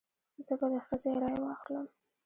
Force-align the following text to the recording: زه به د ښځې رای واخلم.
زه 0.47 0.53
به 0.59 0.67
د 0.71 0.73
ښځې 0.85 1.11
رای 1.21 1.37
واخلم. 1.41 1.85